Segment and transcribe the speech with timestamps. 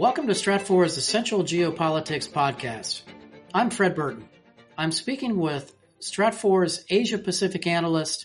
[0.00, 3.02] Welcome to Stratfor's Essential Geopolitics podcast.
[3.52, 4.26] I'm Fred Burton.
[4.78, 8.24] I'm speaking with Stratfor's Asia Pacific analyst,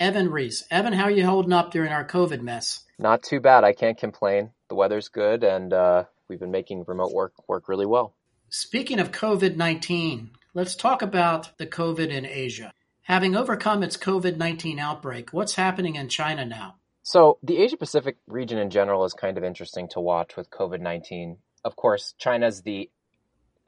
[0.00, 0.64] Evan Rees.
[0.68, 2.82] Evan, how are you holding up during our COVID mess?
[2.98, 3.62] Not too bad.
[3.62, 4.50] I can't complain.
[4.68, 8.16] The weather's good, and uh, we've been making remote work work really well.
[8.48, 12.72] Speaking of COVID 19, let's talk about the COVID in Asia.
[13.02, 16.74] Having overcome its COVID 19 outbreak, what's happening in China now?
[17.06, 20.80] So, the Asia Pacific region in general is kind of interesting to watch with COVID
[20.80, 21.38] 19.
[21.64, 22.90] Of course, China's the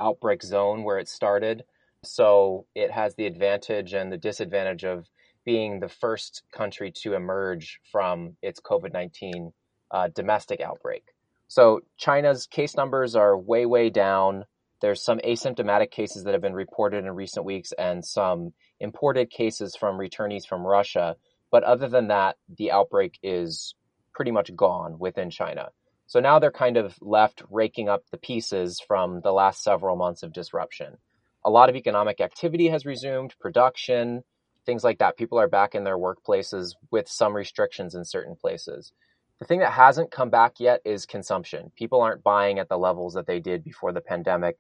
[0.01, 1.63] outbreak zone where it started.
[2.03, 5.07] So, it has the advantage and the disadvantage of
[5.45, 9.53] being the first country to emerge from its COVID 19
[9.93, 11.05] uh, domestic outbreak.
[11.47, 14.47] So, China's case numbers are way, way down.
[14.81, 19.77] There's some asymptomatic cases that have been reported in recent weeks and some imported cases
[19.77, 21.15] from returnees from Russia.
[21.51, 23.75] But other than that, the outbreak is
[24.15, 25.71] pretty much gone within China.
[26.07, 30.23] So now they're kind of left raking up the pieces from the last several months
[30.23, 30.97] of disruption.
[31.45, 34.25] A lot of economic activity has resumed, production,
[34.67, 35.17] things like that.
[35.17, 38.93] People are back in their workplaces with some restrictions in certain places.
[39.39, 41.71] The thing that hasn't come back yet is consumption.
[41.77, 44.59] People aren't buying at the levels that they did before the pandemic,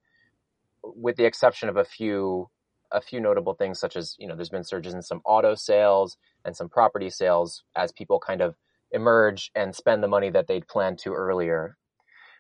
[0.83, 2.49] with the exception of a few
[2.93, 6.17] a few notable things such as you know there's been surges in some auto sales
[6.45, 8.55] and some property sales as people kind of
[8.93, 11.77] emerge and spend the money that they'd planned to earlier.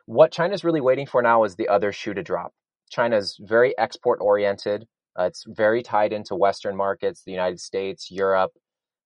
[0.06, 2.54] What China's really waiting for now is the other shoe to drop.
[2.91, 4.86] China's very export oriented.
[5.19, 8.52] Uh, it's very tied into Western markets, the United States, Europe,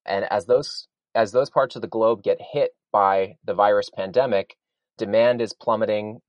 [0.07, 4.57] and as those as those parts of the globe get hit by the virus pandemic,
[4.99, 6.21] demand is plummeting.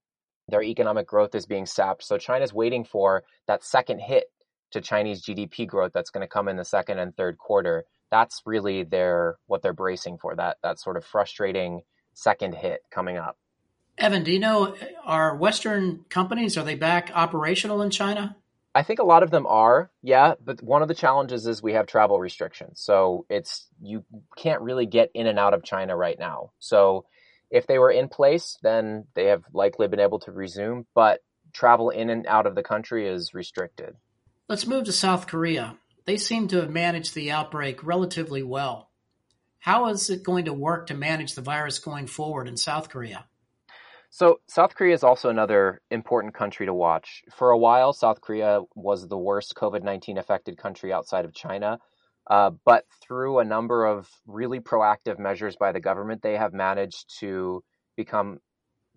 [0.50, 2.04] Their economic growth is being sapped.
[2.04, 4.26] So China's waiting for that second hit
[4.74, 7.86] to Chinese GDP growth that's going to come in the second and third quarter.
[8.12, 10.36] That's really their what they're bracing for.
[10.36, 11.82] That that sort of frustrating
[12.14, 13.38] second hit coming up.
[13.98, 18.36] Evan, do you know are Western companies are they back operational in China?
[18.76, 20.34] I think a lot of them are, yeah.
[20.44, 24.04] But one of the challenges is we have travel restrictions, so it's you
[24.36, 26.52] can't really get in and out of China right now.
[26.60, 27.06] So
[27.52, 30.88] if they were in place, then they have likely been able to resume.
[30.96, 31.22] But
[31.54, 33.96] travel in and out of the country is restricted.
[34.54, 35.80] Let's move to South Korea.
[36.06, 38.92] They seem to have managed the outbreak relatively well.
[39.58, 43.26] How is it going to work to manage the virus going forward in South Korea?
[44.12, 47.24] So, South Korea is also another important country to watch.
[47.36, 51.80] For a while, South Korea was the worst COVID 19 affected country outside of China.
[52.30, 57.18] Uh, but through a number of really proactive measures by the government, they have managed
[57.22, 57.64] to
[57.98, 58.38] become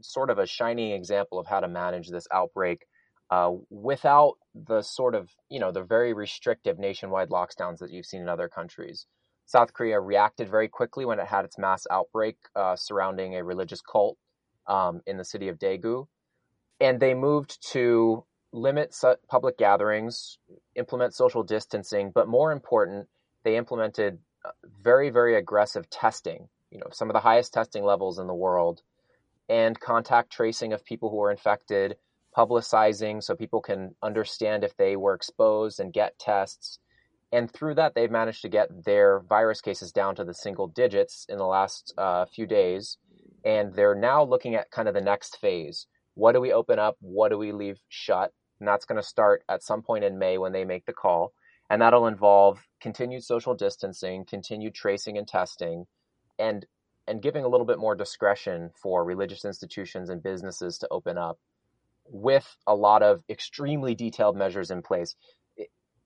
[0.03, 2.85] sort of a shining example of how to manage this outbreak
[3.31, 8.23] uh, without the sort of, you know, the very restrictive nationwide lockdowns that you've seen
[8.23, 9.07] in other countries.
[9.45, 13.81] South Korea reacted very quickly when it had its mass outbreak uh, surrounding a religious
[13.81, 14.17] cult
[14.67, 16.07] um, in the city of Daegu.
[16.81, 18.95] And they moved to limit
[19.29, 20.39] public gatherings,
[20.75, 23.09] implement social distancing, but more important,
[23.45, 24.51] they implemented uh,
[24.83, 28.83] very, very aggressive testing, you know, some of the highest testing levels in the world,
[29.49, 31.97] and contact tracing of people who were infected,
[32.37, 36.79] publicizing so people can understand if they were exposed and get tests.
[37.33, 41.27] And through that, they've managed to get their virus cases down to the single digits
[41.29, 42.99] in the last uh, few days.
[43.45, 45.87] And they're now looking at kind of the next phase.
[46.15, 46.97] What do we open up?
[47.01, 48.33] What do we leave shut?
[48.61, 51.33] And that's going to start at some point in May when they make the call.
[51.69, 55.87] And that'll involve continued social distancing, continued tracing and testing,
[56.39, 56.65] and
[57.09, 61.39] and giving a little bit more discretion for religious institutions and businesses to open up
[62.09, 65.15] with a lot of extremely detailed measures in place.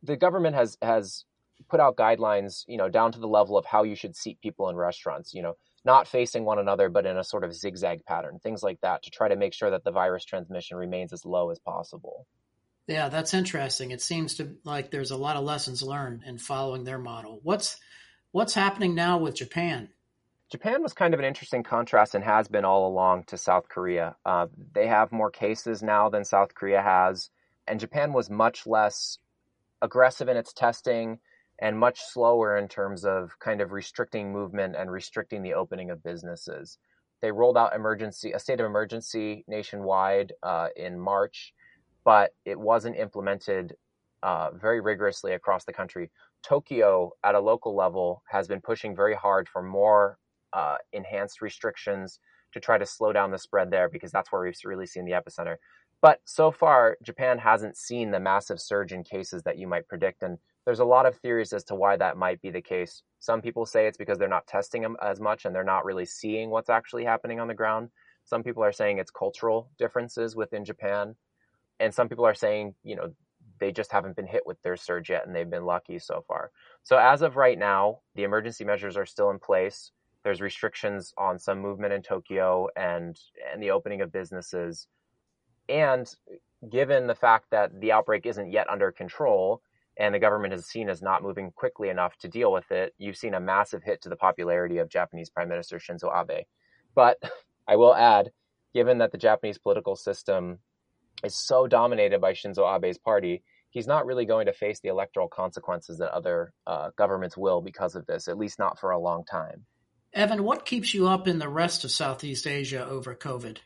[0.03, 1.25] The government has has
[1.69, 4.69] put out guidelines, you know, down to the level of how you should seat people
[4.69, 8.39] in restaurants, you know, not facing one another but in a sort of zigzag pattern,
[8.43, 11.51] things like that to try to make sure that the virus transmission remains as low
[11.51, 12.27] as possible.
[12.87, 13.91] Yeah, that's interesting.
[13.91, 17.41] It seems to like there's a lot of lessons learned in following their model.
[17.43, 17.77] What's
[18.33, 19.91] what's happening now with Japan?
[20.51, 24.17] Japan was kind of an interesting contrast and has been all along to South Korea.
[24.27, 27.31] Uh, they have more cases now than South Korea has,
[27.69, 29.19] and Japan was much less
[29.81, 31.21] aggressive in its testing
[31.61, 36.03] and much slower in terms of kind of restricting movement and restricting the opening of
[36.03, 36.79] businesses.
[37.23, 41.55] They rolled out emergency, a state of emergency nationwide uh, in March,
[42.05, 43.77] but it wasn't implemented
[44.25, 46.11] uh, very rigorously across the country.
[46.43, 50.19] Tokyo, at a local level, has been pushing very hard for more
[50.53, 52.19] uh, enhanced restrictions
[52.53, 55.13] to try to slow down the spread there because that's where we've really seen the
[55.13, 55.57] epicenter.
[56.03, 60.23] But so far, Japan hasn't seen the massive surge in cases that you might predict.
[60.23, 63.03] And there's a lot of theories as to why that might be the case.
[63.19, 66.07] Some people say it's because they're not testing them as much and they're not really
[66.07, 67.91] seeing what's actually happening on the ground.
[68.25, 71.17] Some people are saying it's cultural differences within Japan.
[71.81, 73.13] And some people are saying, you know,
[73.59, 76.51] they just haven't been hit with their surge yet and they've been lucky so far.
[76.83, 79.93] So as of right now, the emergency measures are still in place.
[80.25, 83.19] There's restrictions on some movement in Tokyo and
[83.53, 84.87] and the opening of businesses.
[85.69, 86.13] And
[86.69, 89.63] given the fact that the outbreak isn't yet under control
[89.97, 93.17] and the government is seen as not moving quickly enough to deal with it, you've
[93.17, 96.45] seen a massive hit to the popularity of Japanese Prime Minister Shinzo Abe.
[96.95, 97.19] But
[97.69, 98.31] I will add,
[98.75, 100.59] given that the Japanese political system
[101.23, 105.29] is so dominated by Shinzo Abe's party, he's not really going to face the electoral
[105.29, 109.25] consequences that other uh, governments will because of this, at least not for a long
[109.25, 109.65] time.
[110.13, 113.59] Evan, what keeps you up in the rest of Southeast Asia over COVID?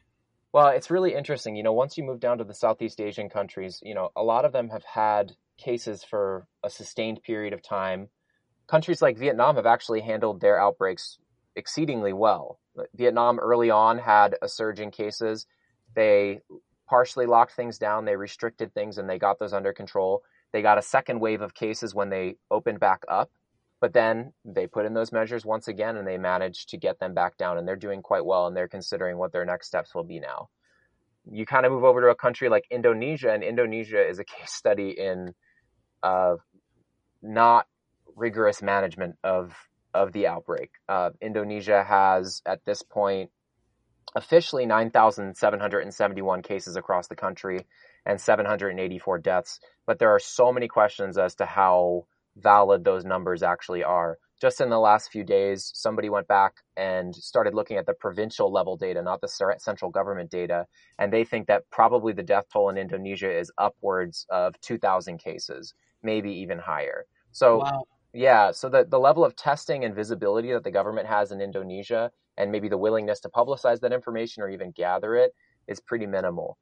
[0.52, 1.56] Well, it's really interesting.
[1.56, 4.44] You know, once you move down to the Southeast Asian countries, you know, a lot
[4.44, 8.08] of them have had cases for a sustained period of time.
[8.66, 11.18] Countries like Vietnam have actually handled their outbreaks
[11.56, 12.60] exceedingly well.
[12.94, 15.46] Vietnam early on had a surge in cases.
[15.94, 16.40] They
[16.88, 20.22] partially locked things down, they restricted things, and they got those under control.
[20.52, 23.30] They got a second wave of cases when they opened back up,
[23.84, 27.12] but then they put in those measures once again and they managed to get them
[27.12, 30.04] back down, and they're doing quite well, and they're considering what their next steps will
[30.04, 30.48] be now.
[31.30, 34.52] You kind of move over to a country like Indonesia, and Indonesia is a case
[34.52, 35.34] study in
[36.02, 36.36] uh,
[37.20, 37.66] not
[38.16, 39.52] rigorous management of
[39.92, 40.70] of the outbreak.
[40.88, 43.32] Uh, Indonesia has at this point
[44.14, 47.66] officially 9,771 cases across the country
[48.06, 49.60] and 784 deaths.
[49.84, 54.18] But there are so many questions as to how valid those numbers actually are.
[54.40, 58.52] Just in the last few days, somebody went back and started looking at the provincial
[58.52, 60.66] level data, not the central government data.
[60.98, 65.74] And they think that probably the death toll in Indonesia is upwards of 2,000 cases,
[66.02, 67.06] maybe even higher.
[67.30, 67.84] So, wow.
[68.12, 72.10] yeah, so the, the level of testing and visibility that the government has in Indonesia
[72.36, 75.34] and maybe the willingness to publicize that information or even gather it
[75.68, 76.58] is pretty minimal.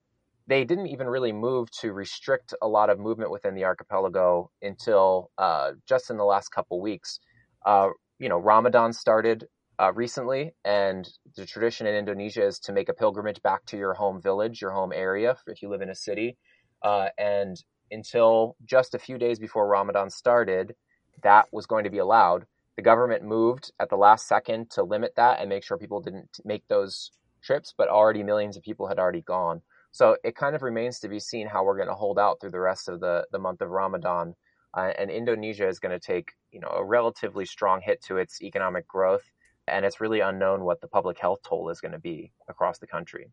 [0.46, 5.30] They didn't even really move to restrict a lot of movement within the archipelago until
[5.38, 7.20] uh, just in the last couple weeks.
[7.64, 9.46] Uh, you know, Ramadan started
[9.80, 13.94] uh, recently, and the tradition in Indonesia is to make a pilgrimage back to your
[13.94, 16.36] home village, your home area, if you live in a city.
[16.82, 17.56] Uh, and
[17.90, 20.74] until just a few days before Ramadan started,
[21.22, 22.46] that was going to be allowed
[22.76, 26.38] the government moved at the last second to limit that and make sure people didn't
[26.44, 27.10] make those
[27.42, 29.62] trips, but already millions of people had already gone.
[29.92, 32.50] So it kind of remains to be seen how we're going to hold out through
[32.50, 34.34] the rest of the, the month of Ramadan.
[34.74, 38.40] Uh, and Indonesia is going to take, you know, a relatively strong hit to its
[38.40, 39.30] economic growth,
[39.68, 42.86] and it's really unknown what the public health toll is going to be across the
[42.86, 43.26] country.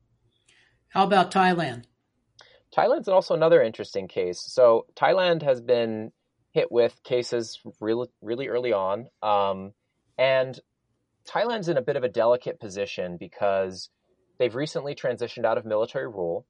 [0.90, 1.86] How about Thailand?
[2.76, 4.42] Thailand's also another interesting case.
[4.46, 6.12] So Thailand has been
[6.52, 9.08] hit with cases really, really early on.
[9.24, 9.74] Um,
[10.18, 10.60] and
[11.28, 13.90] Thailand's in a bit of a delicate position because
[14.40, 16.46] they've recently transitioned out of military rule.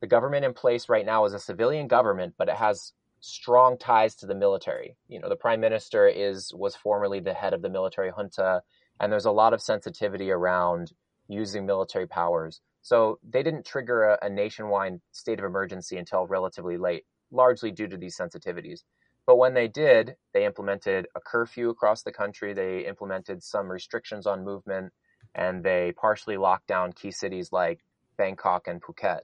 [0.00, 4.14] The government in place right now is a civilian government, but it has strong ties
[4.16, 4.96] to the military.
[5.08, 8.62] You know, the prime minister is was formerly the head of the military junta,
[9.00, 10.92] and there's a lot of sensitivity around
[11.28, 12.60] using military powers.
[12.82, 17.88] So they didn't trigger a, a nationwide state of emergency until relatively late, largely due
[17.88, 18.80] to these sensitivities.
[19.26, 22.54] But when they did, they implemented a curfew across the country.
[22.54, 24.92] They implemented some restrictions on movement
[25.36, 27.84] and they partially locked down key cities like
[28.16, 29.20] Bangkok and Phuket.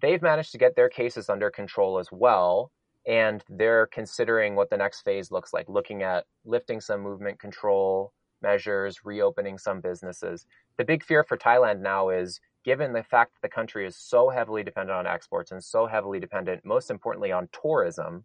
[0.00, 2.70] They've managed to get their cases under control as well.
[3.08, 8.12] And they're considering what the next phase looks like, looking at lifting some movement control
[8.42, 10.44] measures, reopening some businesses.
[10.76, 14.28] The big fear for Thailand now is given the fact that the country is so
[14.28, 18.24] heavily dependent on exports and so heavily dependent, most importantly, on tourism,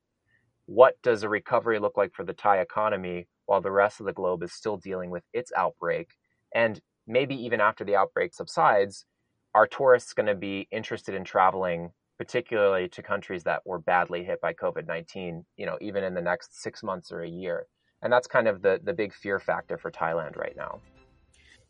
[0.65, 4.13] what does a recovery look like for the Thai economy while the rest of the
[4.13, 6.09] globe is still dealing with its outbreak?
[6.53, 9.05] And maybe even after the outbreak subsides,
[9.53, 14.39] are tourists going to be interested in traveling, particularly to countries that were badly hit
[14.41, 17.67] by COVID 19, you know, even in the next six months or a year?
[18.01, 20.79] And that's kind of the, the big fear factor for Thailand right now.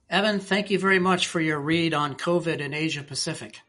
[0.10, 3.60] Evan, thank you very much for your read on COVID in Asia Pacific.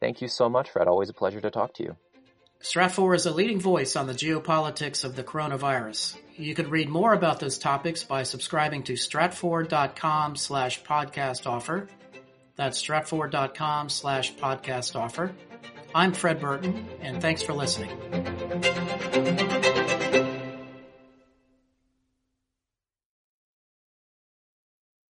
[0.00, 0.86] Thank you so much, Fred.
[0.86, 1.96] Always a pleasure to talk to you.
[2.60, 6.16] Stratfor is a leading voice on the geopolitics of the coronavirus.
[6.36, 11.88] You can read more about those topics by subscribing to stratfor.com slash podcast offer.
[12.56, 15.32] That's stratfor.com slash podcast offer.
[15.94, 17.90] I'm Fred Burton, and thanks for listening.